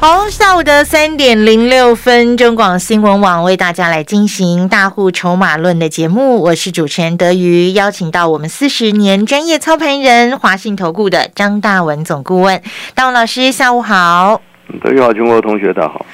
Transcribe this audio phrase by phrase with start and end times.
[0.00, 6.40] 好，下午的三点零六分，中广新闻网为大家来进行大户筹码论的节目。
[6.40, 12.62] 我是主持人德瑜，邀请到我们四十年专业操盘人华信投顾的张大文总顾问，
[12.94, 14.40] 大文老师，下午好。
[14.78, 16.04] 德瑜好，全国同学大家好。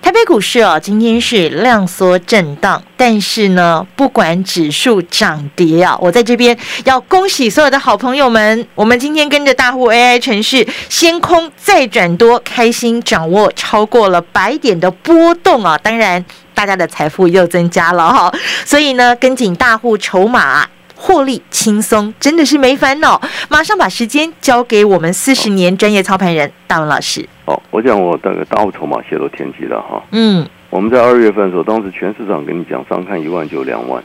[0.00, 18.32] 台北股市哦，今天是量缩震荡，但是呢，不管指数涨跌啊，我在这边要恭喜所有的好朋友们，我们今天跟着大户 AI 城市先空再转多，开心掌握超过了百点的波动啊，当然大家的财富又增加了哈，
[18.64, 20.66] 所以呢，跟紧大户筹码。
[20.96, 23.20] 获利轻松，真的是没烦恼。
[23.48, 27.28] 马上把时间交给我们四十年专业操盘人大文老师。
[27.44, 30.02] 哦，我讲我那个大户筹码泄露天机了哈。
[30.10, 34.02] 嗯，我们在二月份的时候，当时全市场跟你讲上看一万九两万，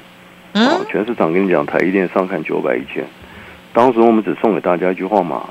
[0.53, 3.03] 哦，全市场跟你讲台积电上看九百一千。
[3.73, 5.47] 当时我们只送给大家一句话嘛：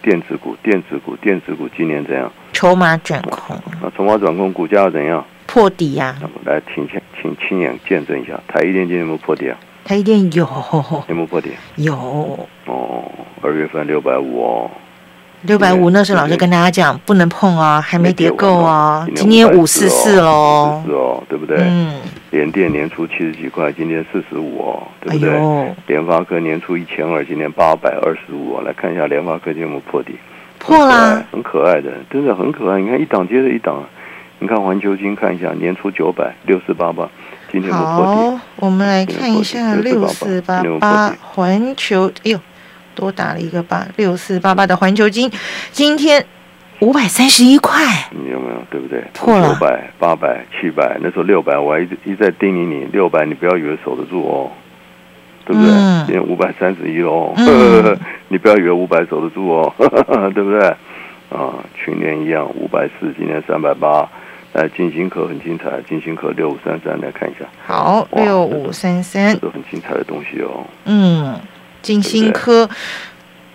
[0.00, 2.30] 电子股，电子股，电子股，今年怎样？
[2.52, 3.58] 筹码转空。
[3.82, 5.22] 那筹码转空，股价怎样？
[5.46, 6.16] 破底呀！
[6.46, 9.56] 来，请亲，请亲眼见证一下，台积电今天有没有破底啊？
[9.84, 10.48] 台积电有，
[11.08, 11.50] 有没有破底？
[11.76, 11.94] 有。
[12.66, 13.04] 哦，
[13.42, 14.70] 二月份六百五哦。
[15.42, 19.06] 六百五，那时候老师跟大家讲不能碰啊，还没跌够啊。
[19.14, 21.58] 今天五四四喽，四哦，对不对？
[21.60, 22.00] 嗯。
[22.30, 25.74] 联电年初七十几块，今天四十五哦，对不对？
[25.86, 28.58] 联发科年初一千二，今天八百二十五。
[28.62, 30.14] 来看一下联发科今天有没有破底？
[30.58, 32.80] 破啦，很可爱的，真的很可爱。
[32.80, 33.84] 你看一档接着一档，
[34.38, 37.06] 你看环球金看一下，年初九百六四八八。
[37.62, 42.38] 好，我们来看一下六四八八环球，哎呦，
[42.94, 45.30] 多打了一个八，六四八八的环球金，
[45.70, 46.24] 今天
[46.80, 48.54] 五百三十一块，你有没有？
[48.70, 49.04] 对不对？
[49.12, 54.50] 破了，九百、八百、七百，那时候六百，我还一直一再叮咛你，六百你不要以为守得住哦，
[55.46, 55.70] 对不对？
[56.06, 57.32] 今天五百三十一哦，
[58.28, 59.72] 你不要以为五百守得住哦，
[60.34, 60.66] 对不对？
[61.30, 64.08] 啊，去年一样五百四，今年三百八。
[64.54, 67.44] 来，金星科很精彩，金星科六五三三来看一下。
[67.66, 70.64] 好，六五三三都很精彩的东西哦。
[70.84, 71.40] 嗯，
[71.82, 72.70] 金星科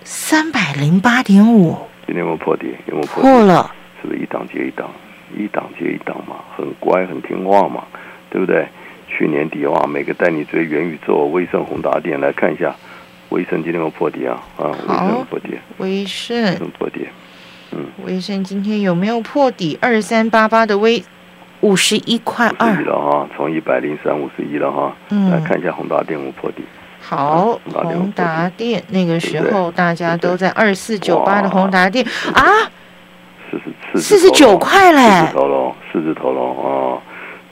[0.04, 2.76] 三百零八点五，今天有没有破底？
[2.88, 3.24] 有没有破？
[3.24, 3.72] 破了，
[4.02, 4.92] 是不是一档接一档，
[5.38, 6.36] 一档接一档嘛？
[6.58, 7.86] 很乖，很听话嘛，
[8.30, 8.68] 对不对？
[9.08, 12.76] 去年底哇，每个带你追元宇宙、威盛、宏达电来看一下，
[13.30, 14.44] 威盛今天有没有破底啊？
[14.58, 17.08] 啊，威盛破底，威盛破底。
[17.72, 19.78] 嗯，威盛今天有没有破底？
[19.82, 21.04] 二三八八的威
[21.62, 24.96] 五十一块二了哈，从一百零三五十一了哈。
[25.10, 26.64] 嗯，来看一下宏达电有破底。
[27.02, 32.44] 好，宏达电那个时候大家都在二四九八的宏达电啊，
[33.50, 33.64] 四十
[33.94, 37.02] 四四十九块嘞，四字头喽，四字头喽哦。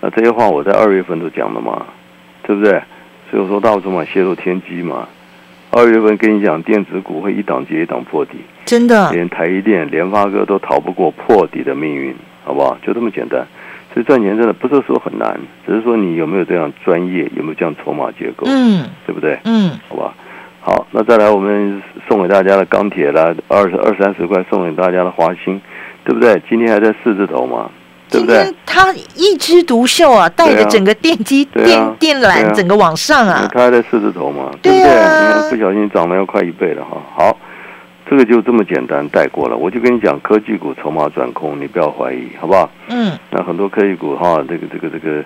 [0.01, 1.85] 那这些话我在二月份都讲了嘛，
[2.43, 2.71] 对不对？
[3.29, 5.07] 所以我说大什么泄露天机嘛。
[5.71, 12.13] 二月份跟你讲，电子股会一档接一档破底，真的，连台积电、联发科都逃不过破底的命运，
[12.43, 12.77] 好不好？
[12.85, 13.47] 就这么简单。
[13.93, 19.39] 所以赚钱真的不是说很难，只是说你有没有这样专业，有没有这样筹码结构，嗯，对不对？
[19.45, 20.13] 嗯，好吧。
[20.59, 25.59] 好，那再来我们送给大家的钢铁啦，二十二三十块送给大家的华兴，
[26.03, 26.39] 对不对？
[26.49, 27.69] 今天还在四字头嘛。
[28.09, 33.49] 对不对他一枝独秀啊，带着整个电机电电缆整个往上啊。
[33.53, 34.87] 他还在四字头嘛，对不对？
[34.87, 37.01] 你看不小心涨了要快一倍了哈。
[37.13, 37.37] 好，
[38.09, 39.57] 这个就这么简单带过了。
[39.57, 42.69] 我就跟你讲，科技股筹码转空，你不要怀疑，好不好？
[42.89, 43.17] 嗯。
[43.31, 45.23] 那很多科技股哈，这个这个这个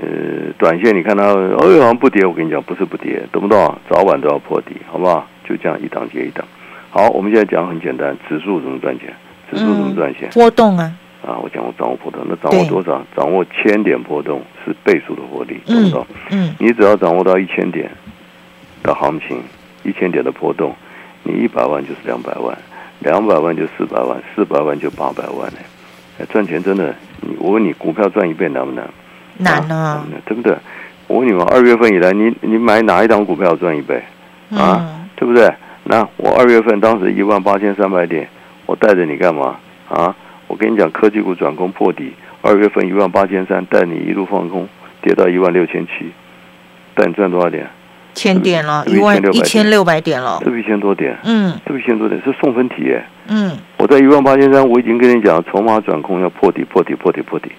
[0.00, 2.24] 呃，短线你看它哦，好像不跌。
[2.24, 3.78] 我跟你讲，不是不跌，懂不懂？
[3.88, 5.26] 早晚都要破底，好不好？
[5.48, 6.44] 就这样一档接一档。
[6.90, 9.12] 好，我们现在讲很简单，指数怎么赚钱？
[9.50, 10.28] 指数怎么赚钱？
[10.32, 10.90] 波动啊。
[11.26, 13.02] 啊，我讲我掌握波动，那掌握多少？
[13.16, 16.06] 掌握千点波动是倍数的获利，懂不懂？
[16.30, 17.90] 嗯，你只要掌握到一千点
[18.82, 19.42] 的行情，
[19.84, 20.74] 一千点的波动，
[21.24, 22.56] 你一百万就是两百万，
[23.00, 25.58] 两百万就四百万，四百万就八百万呢。
[26.30, 28.88] 赚钱真的，你我问你，股票赚一倍难不难？
[29.38, 30.56] 难啊，对不对？
[31.08, 34.00] 我问你们，二月份以来，你你买哪一档股票赚一倍？
[34.50, 35.52] 啊，对不对？
[35.82, 38.28] 那我二月份当时一万八千三百点，
[38.66, 39.56] 我带着你干嘛？
[39.88, 40.14] 啊？
[40.46, 42.12] 我跟你讲，科技股转空破底，
[42.42, 44.68] 二月份一万八千三，带你一路放空，
[45.02, 46.12] 跌到一万六千七，
[46.94, 47.68] 带你赚多少点？
[48.14, 51.16] 千点了，一万一千六百点了，是不是一千多点？
[51.24, 52.20] 嗯，是不是一千多点？
[52.24, 53.04] 是送分题耶。
[53.28, 57.50] 嗯，我在一万八千三，我已经跟你讲，筹码转空要破底，破底，破底，破底，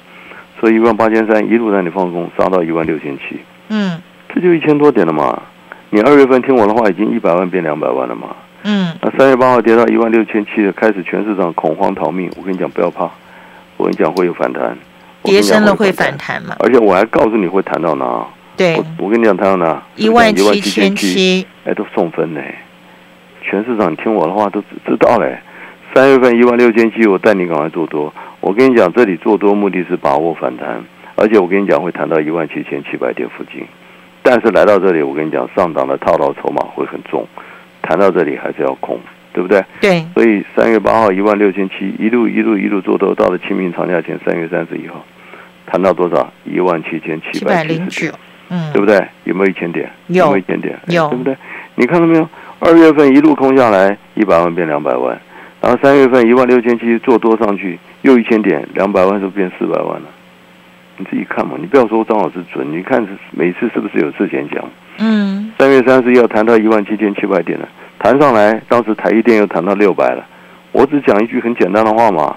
[0.59, 3.39] 所以一万八千三一路让你放空，杀到一万六千七。
[3.69, 3.99] 嗯，
[4.33, 5.41] 这就一千多点了嘛。
[5.89, 8.35] 你二月份听我的话，已经一百万变两百万了嘛。
[8.63, 8.93] 嗯。
[9.01, 12.29] 那三月八号跌到一万六千七的，开始全市场恐慌逃命。
[12.37, 13.09] 我跟你讲，不要怕，
[13.77, 14.77] 我跟你讲会有反弹。
[15.23, 16.55] 跌深了会反弹嘛？
[16.59, 18.23] 而且我还告诉你会弹到哪？
[18.55, 18.81] 对。
[18.97, 19.83] 我跟你讲，弹到哪？
[19.95, 21.45] 一万七千七。
[21.65, 22.41] 哎，都送分呢。
[23.41, 25.37] 全市场听我的话都知道嘞。
[25.93, 28.13] 三月份一万六千七，我带你赶快做多。
[28.41, 30.83] 我跟你讲，这里做多目的是把握反弹，
[31.15, 33.65] 而且我跟你讲会谈到一万七千七百点附近。
[34.21, 37.25] 但是来到这里，我跟你讲，上档的套牢筹码会很重，
[37.81, 38.99] 谈到这里还是要空，
[39.31, 39.63] 对不对？
[39.79, 40.05] 对。
[40.15, 45.05] 所以三月八号一万六千七，一路一路一路做多，到了清明长假前三月三十一号，
[45.67, 46.33] 谈到多少？
[46.43, 48.11] 一万七千七百零九，
[48.49, 49.05] 嗯，对不对？
[49.23, 49.89] 有没有一千点？
[50.07, 50.77] 有，没有一千点？
[50.87, 51.35] 有，对不对？
[51.75, 52.27] 你看到没有？
[52.59, 55.19] 二月份一路空下来，一百万变两百万，
[55.61, 60.07] 然后三月份一万六千七做多上去，又一千点，两百万就变四百万了。
[60.97, 64.63] 你自己看嘛，你不要说张老师准，你看每次是不是有事前讲？
[64.99, 65.51] 嗯。
[65.59, 67.67] 三月三十要谈到一万七千七百点了，
[67.99, 70.25] 谈上来，当时台一电又谈到六百了。
[70.71, 72.35] 我只讲一句很简单的话嘛，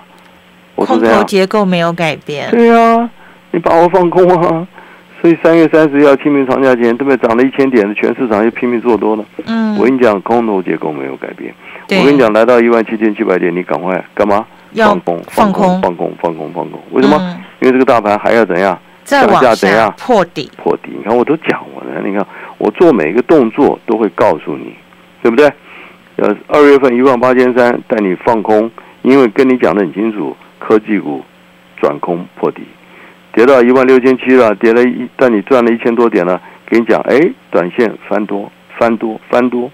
[0.75, 2.51] 我空头结构没有改变。
[2.51, 3.09] 对啊，
[3.53, 4.67] 你把我放空啊！
[5.21, 7.17] 所以三月三十要清明长假前，对不对？
[7.17, 9.25] 涨了一千点，全市场又拼命做多了。
[9.47, 9.77] 嗯。
[9.77, 11.53] 我跟你讲，空头结构没有改变。
[11.91, 14.47] 我跟你讲，来到一万七千七百点，你赶快干嘛？
[14.75, 16.81] 放空，放空，放空，放空，放空。
[16.93, 17.17] 为什么？
[17.61, 18.79] 因为这个大盘还要怎样？
[19.03, 19.93] 再往下怎样？
[19.99, 20.91] 破底，破底。
[20.97, 22.01] 你看，我都讲过了。
[22.05, 22.25] 你看，
[22.59, 24.75] 我做每一个动作都会告诉你，
[25.23, 25.51] 对不对？
[26.17, 28.71] 呃，二月份一万八千三带你放空，
[29.03, 31.25] 因为跟你讲的很清楚，科技股
[31.81, 32.63] 转空破底，
[33.39, 36.41] 跌到一万六千七了，跌了一，但你赚了一千多点了。
[36.69, 39.71] 跟你讲，哎，短线翻多，翻多，翻多，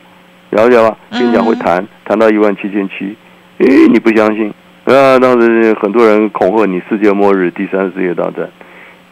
[0.51, 0.95] 了解吧？
[1.11, 3.17] 跟你讲会弹，弹到一万七千七，
[3.61, 4.53] 哎，你不相信？
[4.85, 8.47] 啊，当时很多人恐吓你世界末日、第三次世界大战，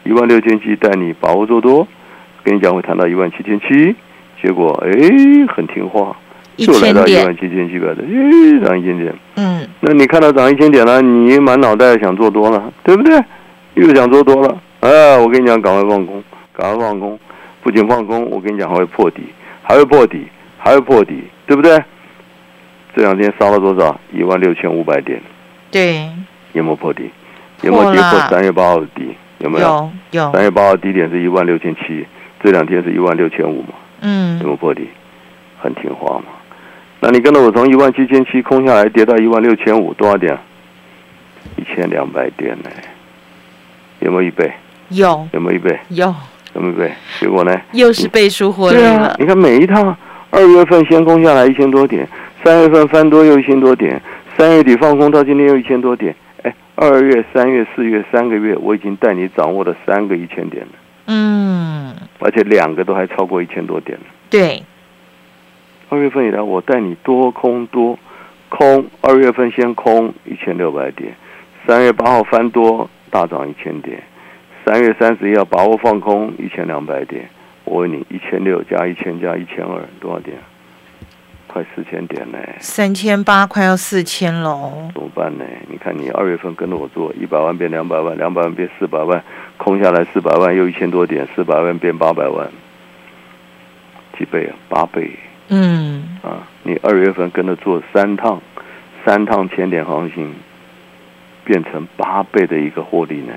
[0.03, 1.87] 一万六千七带你把握做多，
[2.43, 3.95] 跟你讲会谈到一万七千七，
[4.39, 4.91] 结果哎
[5.47, 6.15] 很听话，
[6.57, 9.11] 就来到一万七千七百的，哎涨一千点。
[9.37, 13.19] 嗯，那你看到涨一千点了，你满脑袋想做多了，对不对？
[13.75, 16.23] 又想做多了，啊，我跟你讲，赶快放空，
[16.53, 17.19] 赶快放空，
[17.61, 19.23] 不仅放空，我跟你讲还会破底，
[19.63, 20.27] 还会破底，
[20.57, 21.83] 还会破底，对不对？
[22.95, 23.99] 这两天烧了多少？
[24.11, 25.19] 一万六千五百点。
[25.71, 26.07] 对，
[26.51, 27.09] 有没有破底？
[27.61, 29.15] 有没有跌破三月八号的底？
[29.39, 29.89] 有没有？
[30.11, 30.31] 有。
[30.31, 32.05] 三月八号低点是一万六千七，
[32.43, 33.69] 这两天是一万六千五嘛？
[34.01, 34.37] 嗯。
[34.37, 34.87] 有没有破底？
[35.59, 36.25] 很听话嘛？
[36.99, 40.37] 那你跟着我从一万七千七空下来，跌到一万六千五，多少点？
[41.55, 42.69] 一千两百点呢？
[44.03, 44.51] 有没有一倍？
[44.89, 45.27] 有。
[45.31, 45.79] 有没有一倍？
[45.89, 46.13] 有。
[46.53, 46.91] 有没有一倍？
[47.19, 47.59] 结果呢？
[47.71, 49.15] 又是倍数获利了。
[49.17, 49.95] 你看每一趟，
[50.29, 52.07] 二月份先空下来一千多点，
[52.43, 53.99] 三月份翻多又一千多点。
[54.37, 60.71] 三月底放空到今天又一千多点，哎，二月、三月、四月三个月，我已经带你掌握了三个一千点了。
[61.05, 64.05] 嗯，而且两个都还超过一千多点了。
[64.29, 64.63] 对，
[65.89, 67.97] 二月份以来，我带你多空多
[68.49, 71.15] 空，二月份先空一千六百点，
[71.67, 74.01] 三月八号翻多大涨一千点，
[74.65, 77.29] 三月三十一号把握放空一千两百点。
[77.63, 80.35] 我问你，一千六加一千加一千二多少点？
[81.45, 85.45] 快四千点呢，三千八快要四千喽，怎么办呢？
[85.69, 89.23] 你看你二月份跟着我做，一百万变两百万，两百万变四百万，
[89.57, 92.49] 空下来四百万又一千多点，四百万变八百万，
[94.17, 94.55] 几倍啊？
[94.67, 95.11] 八倍。
[95.49, 96.17] 嗯。
[96.23, 98.41] 啊，你二月份跟着做三趟，
[99.05, 100.33] 三趟千点行情，
[101.45, 103.33] 变成八倍的一个获利呢，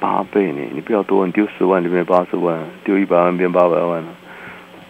[0.00, 0.60] 八倍呢？
[0.74, 4.08] 你不要多，你丢十万就变八十万，丢一百万变八百万了。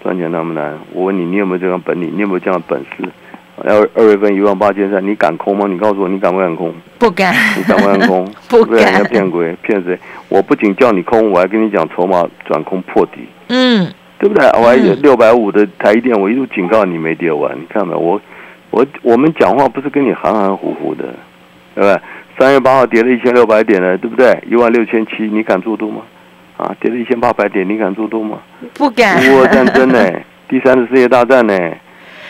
[0.03, 0.79] 赚钱难不难？
[0.93, 2.13] 我问你，你有没有这样本领？
[2.15, 3.09] 你有没有这样的本事？
[3.57, 5.67] 二二月份一万八千三，你敢空吗？
[5.67, 6.75] 你告诉我，你敢不敢空？
[6.99, 7.35] 不敢。
[7.57, 8.31] 你敢不敢空？
[8.49, 8.85] 不敢。
[8.85, 9.99] 人家骗鬼，骗谁？
[10.29, 13.27] 我不仅叫你空，我还跟你讲筹码转空破底。
[13.49, 14.47] 嗯，对不对？
[14.49, 17.59] 我还有六百五的台电，我一路警告你没跌完。
[17.59, 17.99] 你看没有？
[17.99, 18.21] 我
[18.71, 21.15] 我我们讲话不是跟你含含糊糊的，
[21.77, 22.01] 对不对？
[22.39, 24.43] 三月八号跌了一千六百点了，对不对？
[24.51, 26.01] 一万六千七，你敢做多吗？
[26.57, 28.39] 啊，跌了一千八百点，你敢做多吗？
[28.75, 29.19] 不敢。
[29.31, 30.11] 乌俄战争呢？
[30.49, 31.55] 第三次世界大战呢？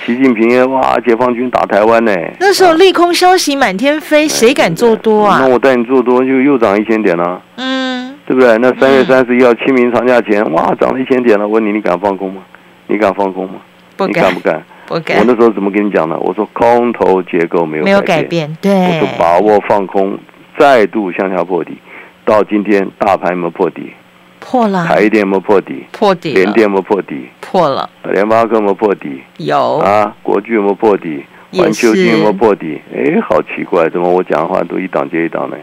[0.04, 2.12] 习近平哇，解放军打台湾呢？
[2.40, 5.38] 那时候利空消息满天飞，谁敢做多啊？
[5.40, 7.40] 那我带你做多，就又涨一千点了。
[7.56, 8.58] 嗯，对不对？
[8.58, 11.46] 那三月三十一号清明长假前，哇，涨了一千点了。
[11.46, 12.42] 我问你，你敢放空吗？
[12.86, 13.54] 你敢放空吗？
[13.96, 14.10] 不敢。
[14.10, 14.34] 你敢？
[14.34, 14.62] 不敢。
[14.88, 16.18] 我那时候怎么跟你讲呢？
[16.20, 18.72] 我说空头结构没有没有改变，对。
[18.72, 20.18] 我说把握放空，
[20.58, 21.76] 再度向下破底。
[22.24, 23.92] 到今天大盘有没有破底？
[24.40, 25.84] 破了，台电有没有破底？
[25.92, 26.32] 破底。
[26.34, 27.28] 联电有没有破底？
[27.40, 27.88] 破了。
[28.12, 29.20] 联发科有没有破底？
[29.38, 29.78] 有。
[29.78, 31.24] 啊，国巨有没有破底？
[31.52, 32.80] 环球金有没有破底？
[32.94, 35.56] 哎，好奇怪，怎么我讲的话都一档接一档呢？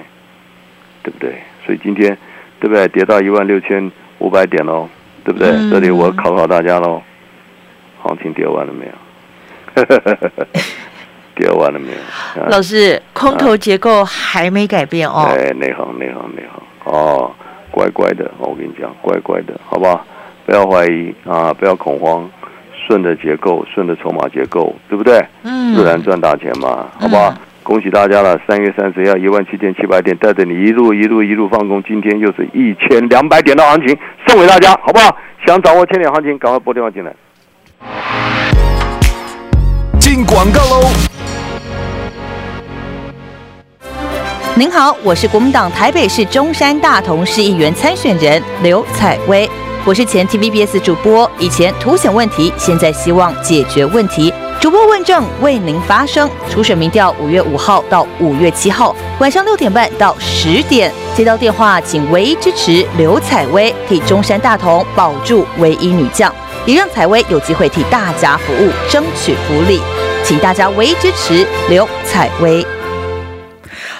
[1.03, 1.36] 对不对？
[1.65, 2.18] 所以今天，
[2.60, 2.88] 对不对？
[2.88, 4.89] 跌到一万六千五百点喽，
[5.24, 5.50] 对不对？
[5.70, 7.01] 这里我考考大家喽，
[8.01, 8.92] 行情跌完了没有？
[11.36, 12.46] 跌完了没有？
[12.50, 15.27] 老师，空头结构还没改变哦。
[15.30, 17.32] 哎，内行，内行，内行哦，
[17.72, 20.06] 乖乖的，我跟你讲，乖乖的，好不好？
[20.46, 22.30] 不要怀疑啊，不要恐慌，
[22.86, 25.25] 顺着结构，顺着筹码结构，对不对？
[25.44, 27.34] 嗯，自然赚大钱嘛，好不好？
[27.63, 35.18] 恭喜大家了，三月三十号一万七千七百点，带着你一路一路一路放空，今天又是一千两百点的行情，送给大家，好不好？
[35.48, 37.12] 想掌握千点行情，赶快拨电话进来。
[40.15, 40.88] 进广告喽！
[44.53, 49.50] 您好，我是国民党台北市中山大同市议员参选人刘彩薇，
[49.84, 54.32] 我是前 TVBS 主播，以前凸显问题，现在希望解决问题。
[54.62, 66.32] 主播问政为您发声，初选民调五月五号到五月七号晚上六点半到十点接到电话，请唯一支持刘彩薇，替中山大同保住唯一女将，
[66.65, 69.82] 也让采薇有机会替大家服务，争取福利，
[70.24, 72.65] 请大家唯一支持刘采薇。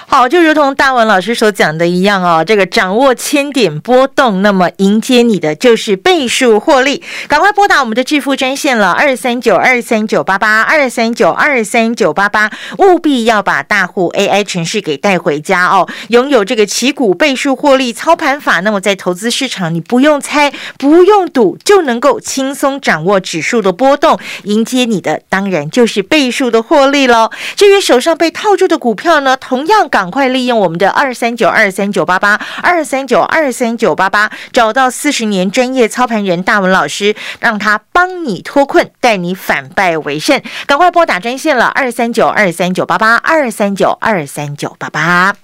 [0.06, 7.02] 好，就如同大文老师所讲的一样哦，这个掌握千点波动，那么迎接你的就是倍数获利。
[7.26, 15.88] 赶快拨打我们的致富专线了，二三九二三九八八二三九二三九八八，务必要把大户 AI 程式给带回家哦。
[16.08, 27.30] 拥有这个旗股倍数获利操盘法，那么在投资市场，你不用猜，不用赌，就能够轻松掌握指数的波动，迎接你的当然就是倍数的获利喽。
[27.56, 40.42] 至于手上被套住的股票呢，同样赶快利用我们的二三九二三九八八二三九二三九八八，找到四十年专业操盘人大文老师，让他帮你脱困，带你反败为胜。
[40.66, 45.43] 赶快拨打专线了，二三九二三九八八二三九二三九八八。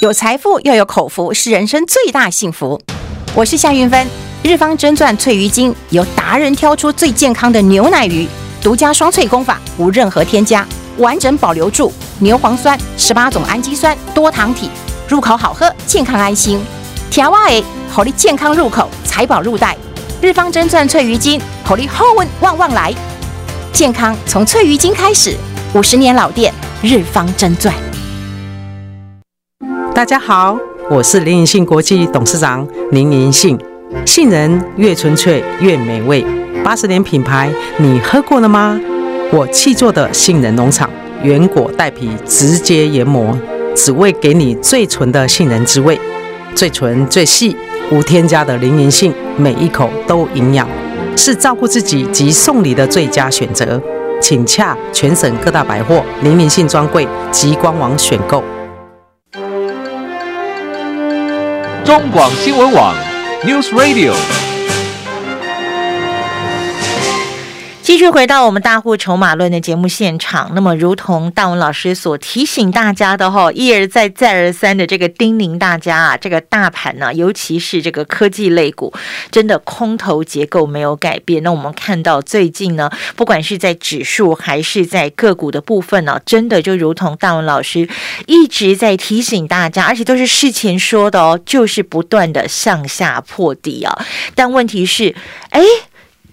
[0.00, 2.80] 有财富又有口福，是人生最大幸福。
[3.34, 4.06] 我是夏云芬，
[4.44, 8.28] 日方真钻萃鱼精由达人挑出最健康的牛奶鱼，
[8.62, 10.64] 独家双萃工法，无任何添加，
[10.98, 14.70] 完整保留住牛磺酸、十八种氨基酸、多糖体，
[15.08, 16.60] 入口好喝，健康安心。
[17.10, 19.76] 甜哇诶，好利健康入口，财宝入袋。
[20.22, 22.94] 日方真钻萃鱼精，好利后问旺旺来，
[23.72, 25.36] 健康从萃鱼精开始，
[25.74, 27.74] 五十年老店，日方真钻。
[29.98, 30.56] 大家好，
[30.88, 33.58] 我是林银信国际董事长林银信。
[34.06, 36.24] 杏仁越纯粹越美味，
[36.62, 38.80] 八十年品牌，你喝过了吗？
[39.32, 40.88] 我气做的杏仁农场，
[41.24, 43.36] 原果带皮，直接研磨，
[43.74, 45.98] 只为给你最纯的杏仁滋味，
[46.54, 47.56] 最纯最细，
[47.90, 50.68] 无添加的林银杏，每一口都营养，
[51.16, 53.82] 是照顾自己及送礼的最佳选择。
[54.20, 58.40] 请洽全省各大百货林银信专柜及官网选购。
[61.88, 62.94] 中广新闻网
[63.46, 64.57] ，News Radio。
[67.88, 78.92] 继续回到我们大户筹码论的节目现场，那么如同大文老师所提醒大家的哈，一而再再而三的这个叮咛大家啊，这个大盘呢，尤其是这个科技类股，
[79.30, 81.42] 真的空头结构没有改变。
[81.42, 87.88] 那我们看到最近呢，不管是在指数还是在个股的部分呢，真的就如同大文老师
[88.26, 93.98] 一直在提醒大家，而且都是事前说的哦，就是不断的向下破底啊。
[94.34, 95.14] 但问题是，
[95.48, 95.62] 哎。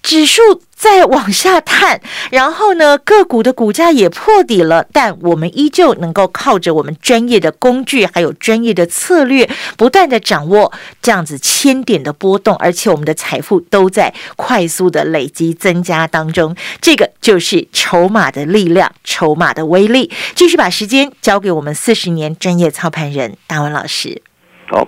[0.05, 10.71] 指数在往下探，然后呢，个股的股价也破底了，但我们依旧能够靠着我们专业的工具，还有专业的策略，不断的掌握
[11.01, 16.55] 这样子千点的波动，而且我们的财富都在快速的累积增加当中。
[16.79, 20.11] 这个就是筹码的力量，筹码的威力。
[20.35, 24.21] 继续把时间交给我们四十年专业操盘人大文老师。
[24.67, 24.87] 好，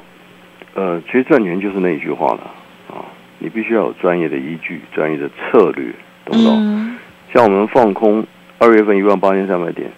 [0.75, 2.53] 呃，其实赚钱就是那一句话了。
[3.39, 5.91] 你必须要有专业的依据、专业的策略，
[6.25, 6.97] 懂不懂？
[7.33, 8.25] 像我们放空
[8.57, 9.91] 二月份一万八千三百点，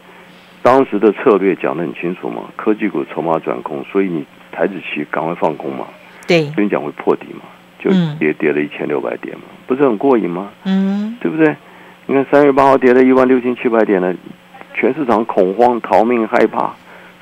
[0.61, 5.85] 当时的策略讲得很清楚嘛，科技股筹码转空，所以你台子期赶快放空嘛。
[6.27, 7.41] 对，跟你讲会破底嘛，
[7.79, 10.49] 就跌跌了一千六百点嘛，不是很过瘾吗？
[10.65, 11.55] 嗯，对不对？
[12.07, 14.13] 你看三月八号跌了一万六千七百点了，
[14.73, 16.73] 全市场恐慌、逃命、害怕，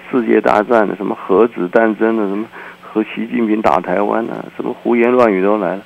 [0.09, 2.45] 世界大战的什么核子战争的什么
[2.81, 5.81] 和习近平打台湾啊，什么胡言乱语都来了。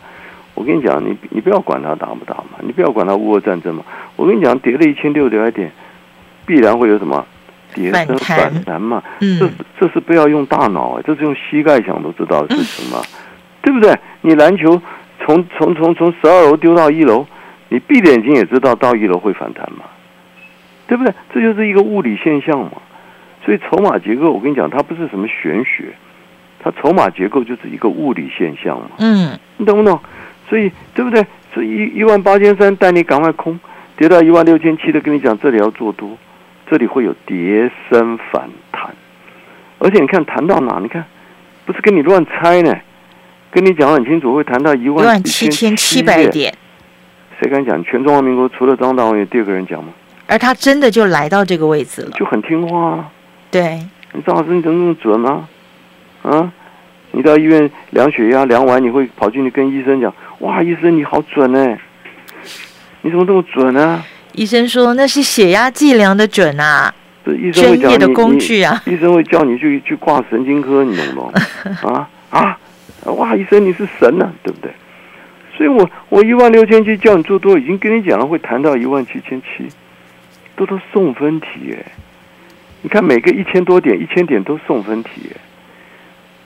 [0.53, 3.83] 我跟你讲，你你不要管它打不打嘛，你不要管它乌俄战争嘛。
[4.15, 5.71] 我跟你讲，跌了一千六百点，
[6.45, 7.25] 必然会有什么？
[7.73, 9.01] 跌升反弹嘛。
[9.21, 13.01] 嗯，这这是不要用大脑啊，这是用膝盖想都知道的事情嘛，
[13.61, 13.97] 对不对？
[14.19, 14.81] 你篮球
[15.19, 17.25] 从从从从十二楼丢到一楼，
[17.69, 19.85] 你闭着眼睛也知道到一楼会反弹嘛，
[20.85, 21.13] 对不对？
[21.33, 22.73] 这就是一个物理现象嘛。
[23.45, 25.85] 所以筹码结构，我跟你讲，它不是什么玄学，
[26.59, 28.87] 它筹码结构就是一个物理现象嘛。
[28.99, 29.97] 嗯，你懂不懂？
[30.51, 31.25] 所以对不对？
[31.55, 33.57] 这一一万八千三带你赶快空，
[33.95, 36.17] 跌到一万六千七的，跟你讲这里要做多，
[36.69, 38.93] 这里会有跌升反弹，
[39.79, 40.79] 而且你看谈到哪？
[40.81, 41.05] 你看
[41.65, 42.75] 不是跟你乱猜呢，
[43.49, 46.53] 跟你讲很清楚，会谈到一万七千七百点。
[47.39, 47.81] 谁敢讲？
[47.85, 49.93] 全中华民国除了张大伟，有第二个人讲吗？
[50.27, 53.09] 而他真的就来到这个位置了，就很听话。
[53.49, 53.79] 对，
[54.11, 55.47] 你张老师，你怎么那么准呢？
[56.23, 56.51] 啊，
[57.11, 61.77] 你到医院量血压，量完你会跑进去跟医生讲：“哇，医生你好准呢，
[63.01, 66.93] 你怎么这么准呢？”医生说：“那是血压计量的准啊，
[67.53, 71.31] 专业的工具啊。”医生会叫你去去挂神经科，你懂不懂？
[71.93, 72.57] 啊啊，
[73.05, 74.71] 哇，医生你是神呢，对不对？
[75.55, 79.67] 所以我我一万六千七叫你做多，已经跟你讲了，会谈到一万七千七，
[80.55, 81.85] 都都送分题耶。
[82.81, 85.29] 你看每个一千多点，一千点都送分题，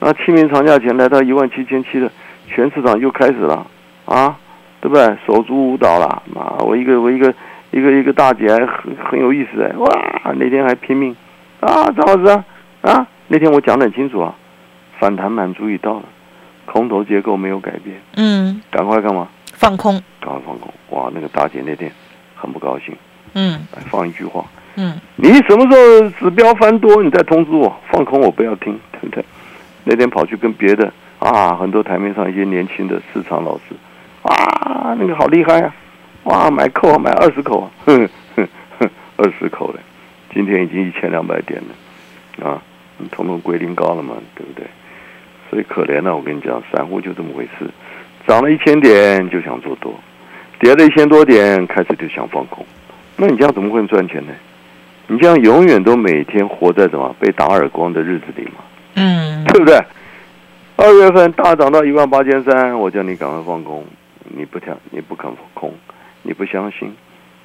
[0.00, 2.12] 那清明长假前来到一万七千七的，
[2.46, 3.66] 全市场又开始了
[4.06, 4.36] 啊，
[4.80, 5.16] 对不对？
[5.26, 7.32] 手足舞蹈了，妈，我一个我一个
[7.70, 9.88] 一个一个大姐还很很有意思哎，哇，
[10.36, 11.14] 那天还拼命
[11.60, 12.44] 啊，张老师啊
[12.82, 14.34] 啊，那天我讲的很清楚啊，
[14.98, 16.04] 反弹满足已到了，
[16.64, 19.28] 空头结构没有改变，嗯，赶快干嘛？
[19.52, 21.90] 放空，赶快放空，哇，那个大姐那天
[22.34, 22.94] 很不高兴，
[23.34, 23.60] 嗯，
[23.90, 24.44] 放一句话。
[24.78, 27.74] 嗯，你什么时候指标翻多，你再通知我。
[27.90, 29.24] 放空我不要听，对不对？
[29.84, 33.74] 那天跑去跟别的啊，很多台面上一些年轻的市场老师，
[34.26, 35.74] 啊，那个好厉害啊，
[36.24, 39.80] 哇，买扣买二十口，哼哼哼，二十口了，
[40.34, 42.62] 今天已经一千两百点了，啊，
[42.98, 44.66] 你统统归零高了嘛，对不对？
[45.48, 47.70] 所以可怜了，我跟你讲，散户就这么回事，
[48.26, 49.94] 涨了一千点就想做多，
[50.58, 52.66] 跌了一千多点开始就想放空，
[53.16, 54.32] 那你这样怎么会赚钱呢？
[55.08, 58.64] 你这样永远都每天活在什么被打耳光的日子里嘛？
[58.94, 59.80] 嗯，对不对？
[60.76, 63.84] 二月份大涨到一万八千三，我叫你赶快放空，
[64.28, 65.74] 你不听，你不肯空，
[66.22, 66.94] 你不相信，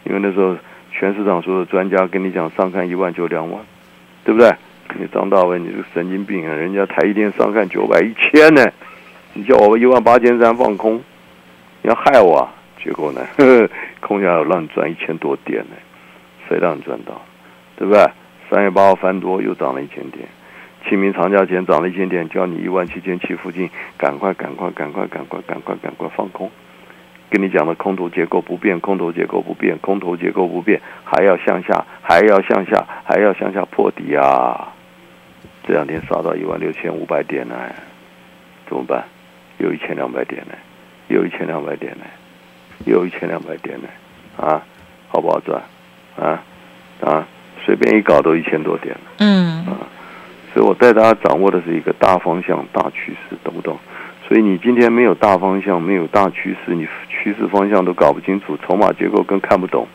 [0.03, 0.57] 因为那时候
[0.91, 3.61] 全市场所有专家跟你讲上看一万就两万，
[4.23, 4.51] 对不对？
[4.99, 6.53] 你张大伟，你是神经病啊！
[6.53, 8.61] 人家台一天上看九百一千呢，
[9.33, 11.01] 你叫我一万八千三放空，
[11.81, 12.39] 你要害我？
[12.39, 12.53] 啊？
[12.83, 13.25] 结果呢，
[14.01, 15.75] 空下有让你赚一千多点呢，
[16.49, 17.21] 谁让你赚到？
[17.77, 18.05] 对不对？
[18.49, 20.27] 三月八号翻多又涨了一千点，
[20.89, 26.51] 清明长假前涨了一千点，叫你一万七千七附近赶快赶快赶快赶快赶快赶快放空。
[27.31, 34.67] 跟你讲的空头结构不变，空头结构不变，空头结构不变，还要向下，还要向下，还要向下破底啊！
[35.65, 37.55] 这两天杀到一万六千五百点呢，
[38.67, 39.05] 怎么办？
[39.59, 40.53] 又一千两百点呢，
[41.07, 42.03] 又一千两百点呢，
[42.85, 43.87] 又一千两百点呢，
[44.35, 44.61] 啊，
[45.07, 45.61] 好不好赚？
[46.19, 46.43] 啊
[47.01, 47.25] 啊！
[47.63, 49.87] 随便一搞都一千多点了，嗯啊，
[50.53, 53.79] 所以我带大家掌握的是一个大方向、大趋势，懂不懂？
[54.27, 56.87] 所以你今天没有大方向，没有大趋势，你
[57.21, 59.87] 趋势方向都搞不清楚，筹码结构更看不懂，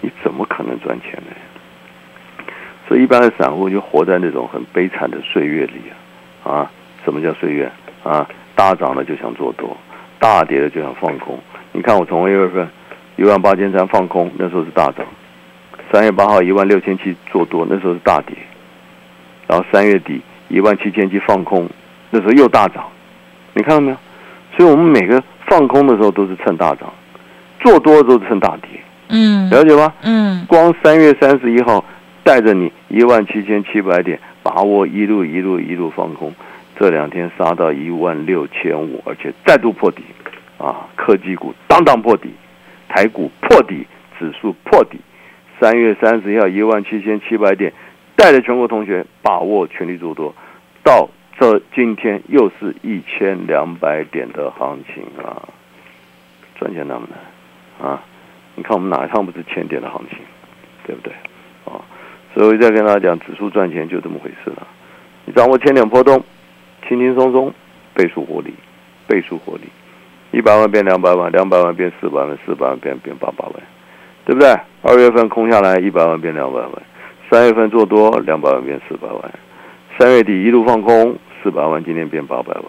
[0.00, 2.44] 你怎么可能赚钱呢？
[2.88, 5.74] 所以一般的散户就活在那种很悲惨的岁月里
[6.44, 6.52] 啊！
[6.52, 6.70] 啊，
[7.04, 7.70] 什么叫岁月
[8.02, 8.28] 啊？
[8.56, 9.76] 大涨了就想做多，
[10.18, 11.38] 大跌了就想放空。
[11.70, 12.68] 你看我从一月份
[13.16, 15.06] 一万八千三放空，那时候是大涨。
[15.90, 18.36] 三月八号一万六千七做多，那时候是大跌，
[19.46, 21.68] 然后三月底一万七千七放空，
[22.10, 22.84] 那时候又大涨，
[23.54, 23.96] 你看到没有？
[24.56, 26.90] 所以我们每个放空的时候都是趁大涨，
[27.60, 28.70] 做多的时候趁大跌，
[29.10, 29.92] 嗯，了解吗？
[30.02, 31.84] 嗯，光三月三十一号
[32.24, 36.32] 带着你一万七千七百点，把握一路一路一路放空，
[36.78, 40.02] 这两天杀到一万六千五，而且再度破底，
[40.56, 42.30] 啊，科技股当当破底，
[42.88, 43.86] 台股破底，
[44.18, 44.98] 指数破底。
[45.60, 47.70] 三月三十一号一万七千七百点，
[48.16, 50.34] 带着全国同学把握全力做多，
[50.82, 51.10] 到
[51.42, 55.42] 这今天又是一千两百点的行情啊！
[56.54, 58.00] 赚钱难不难啊？
[58.54, 60.18] 你看我们哪一趟不是千点的行情，
[60.86, 61.12] 对不对？
[61.64, 61.82] 啊，
[62.32, 64.64] 所以再跟大家讲，指数赚钱就这么回事了。
[65.24, 66.22] 你掌握千点波动，
[66.86, 67.52] 轻轻松松
[67.92, 68.54] 倍数获利，
[69.08, 69.62] 倍数获利，
[70.30, 73.54] 一百万变两百万，两百万变四百万，四百万变变八百万。
[74.24, 74.48] 对不对？
[74.82, 76.70] 二月份空下来一百万变两百万，
[77.28, 79.34] 三月份做多两百万变四百万，
[79.98, 82.64] 三月底一路放空四百万，今天变八百万，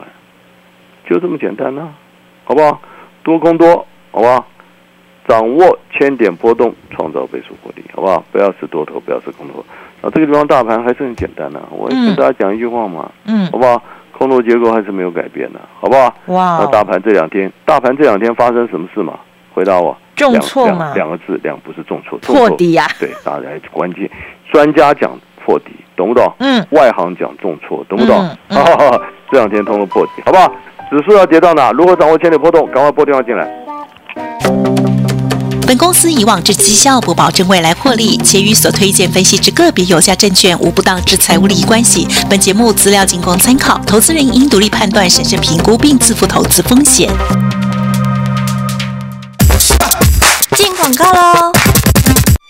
[1.07, 1.93] 就这么简单呢，
[2.43, 2.81] 好不好？
[3.23, 4.45] 多空多，好不好？
[5.27, 8.23] 掌握千点波动，创造倍数获利，好不好？
[8.31, 9.63] 不要是多头，不要是空头。
[10.01, 13.81] 啊，这个地方大盘还是很简单的，我跟大家讲一句话嘛，嗯，好不好？
[14.11, 16.15] 空头结构还是没有改变的，好不好？
[16.27, 16.59] 哇！
[16.59, 19.17] 那大盘这两天，大盘这两天发生什么事嘛？
[19.53, 20.93] 回答我，重挫嘛？
[20.93, 22.85] 两个字，两不是重挫，破底呀？
[22.99, 24.09] 对，大家关键，
[24.51, 26.33] 专家讲破底，懂不懂？
[26.39, 26.65] 嗯。
[26.71, 28.17] 外行讲重挫，懂不懂？
[28.49, 28.99] 哈，
[29.31, 30.51] 这两天通通破底，好不好？
[30.91, 31.71] 指数要跌到哪？
[31.71, 32.65] 如何掌握千点波动？
[32.71, 33.47] 赶快拨电话进来。
[35.65, 42.05] 本公司以往之绩效不保证未来获利，且与所推荐分析之个别有价证券无不当之财务利益关系。
[42.29, 47.09] 本节目资料仅供参考，投资人应独立判断、审慎评估并自负投资风险。
[50.55, 51.51] 进广告喽！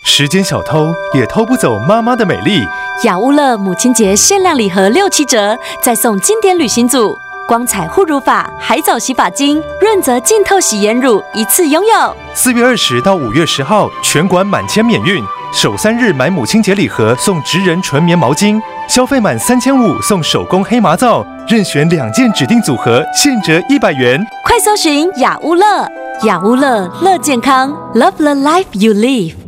[0.04, 2.66] 时间小偷也偷不走妈妈的美丽。
[3.02, 7.18] 雅乌乐母亲节限量礼盒六七折，再送经典旅行组。
[7.46, 12.16] 光彩护乳法、海藻洗发精、润泽净透洗颜乳一次拥有。
[12.32, 15.22] 四月二十到五月十号，全馆满千免运。
[15.52, 24.24] 首三日买母亲节礼盒送直人纯棉毛巾，消费满三千五送手工黑麻皂，任选两件指定组合，现折一百元。
[24.44, 25.86] 快搜寻雅乌乐，
[26.22, 29.43] 雅乌乐乐健康，Love the life you live。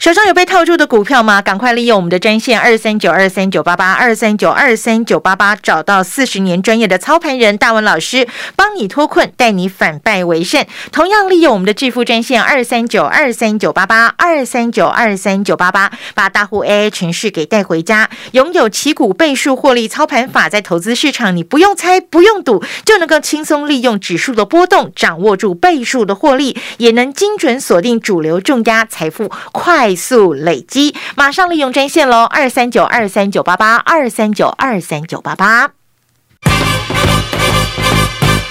[0.00, 1.42] 手上有被套住的股票吗？
[1.42, 10.64] 赶快利用我们的专线二三九二三九八八二三九二三九八八，找到四十年专业的操盘人大文老师，帮你脱困，带你反败为胜。
[10.90, 29.89] 同样利用我们的致富专线二三九二三九八八二三九二三九八八，把大户 AI 程序给带回家，拥有旗股倍数获利操盘法，在投资市场你不用猜不用赌，就能够轻松利用指数的波动，掌握住倍数的获利，也能精准锁定主流重压，财富快。
[29.90, 32.22] 快速累积，马上利用专线喽！
[32.22, 35.79] 二三九二三九八八，二三九二三九八八。